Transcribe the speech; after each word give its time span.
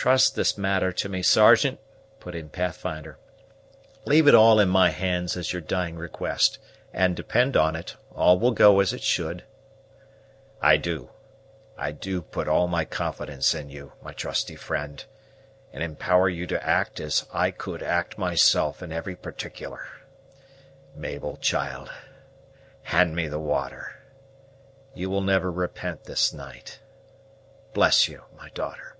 "Trust 0.00 0.36
this 0.36 0.56
matter 0.56 0.92
to 0.92 1.08
me, 1.08 1.24
Sergeant," 1.24 1.80
put 2.20 2.36
in 2.36 2.50
Pathfinder; 2.50 3.18
"leave 4.04 4.28
it 4.28 4.34
all 4.36 4.60
in 4.60 4.68
my 4.68 4.90
hands 4.90 5.36
as 5.36 5.52
your 5.52 5.60
dying 5.60 5.96
request; 5.96 6.60
and, 6.94 7.16
depend 7.16 7.56
on 7.56 7.74
it, 7.74 7.96
all 8.14 8.38
will 8.38 8.52
go 8.52 8.78
as 8.78 8.92
it 8.92 9.02
should." 9.02 9.42
"I 10.62 10.76
do, 10.76 11.10
I 11.76 11.90
do 11.90 12.22
put 12.22 12.46
all 12.46 12.68
confidence 12.84 13.56
in 13.56 13.70
you, 13.70 13.92
my 14.00 14.12
trusty 14.12 14.54
friend, 14.54 15.04
and 15.72 15.82
empower 15.82 16.28
you 16.28 16.46
to 16.46 16.64
act 16.64 17.00
as 17.00 17.26
I 17.32 17.50
could 17.50 17.82
act 17.82 18.16
myself 18.16 18.80
in 18.84 18.92
every 18.92 19.16
particular. 19.16 19.84
Mabel, 20.94 21.38
child, 21.38 21.90
hand 22.82 23.16
me 23.16 23.26
the 23.26 23.40
water, 23.40 23.96
you 24.94 25.10
will 25.10 25.22
never 25.22 25.50
repent 25.50 26.04
this 26.04 26.32
night. 26.32 26.78
Bless 27.74 28.06
you, 28.06 28.22
my 28.38 28.48
daughter! 28.50 28.94